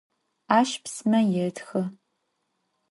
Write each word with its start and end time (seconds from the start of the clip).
Aş 0.57 0.71
pisme 0.83 1.19
yêtxı. 1.33 1.81